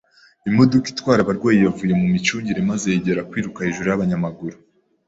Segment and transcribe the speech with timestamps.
[0.49, 4.57] Imodoka itwara abarwayi yavuye mu micungire maze yegera kwiruka hejuru y'umunyamaguru.